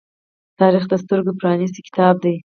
تاریخ 0.59 0.83
د 0.89 0.93
سترگو 1.03 1.33
پرانیستی 1.39 1.81
کتاب 1.87 2.15
دی. 2.23 2.33